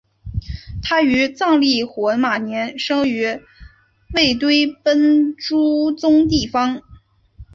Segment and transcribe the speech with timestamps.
[0.81, 3.39] 他于藏历火马年生于
[4.15, 6.81] 卫堆奔珠宗地方。